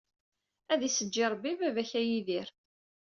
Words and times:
Ad 0.73 0.81
isejji 0.87 1.25
Rebbi 1.31 1.51
baba-k 1.59 1.91
a 1.99 2.01
Yidir. 2.03 2.47